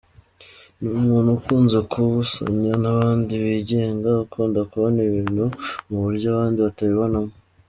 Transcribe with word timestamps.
Ni 0.79 0.87
umuntu 0.99 1.29
ukunze 1.37 1.77
kubusanya 1.91 2.73
n’abandi, 2.83 3.33
wigenga, 3.43 4.09
akunda 4.23 4.59
kubona 4.71 4.97
ibintu 5.09 5.43
mu 5.87 5.97
buryo 6.03 6.25
abandi 6.33 6.59
batabibonamo. 6.67 7.33